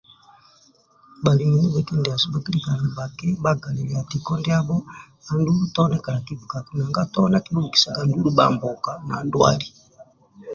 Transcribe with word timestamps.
Bhalimi 1.23 1.55
ndibha 1.57 1.81
kindiasu 1.87 2.25
bhakilikaga 2.33 2.81
nibha 2.83 3.05
kibhagalilia 3.17 4.01
tiko 4.09 4.31
ndiabho 4.39 4.77
andulu 5.29 5.61
tone 5.75 5.97
kala 6.05 6.19
kibikaku 6.25 6.71
nanga 6.75 7.01
tone 7.13 7.33
akibhubikisaga 7.37 8.01
ndulu 8.05 8.29
bhambuka 8.37 8.91
na 9.07 9.15
ndwali. 9.25 9.67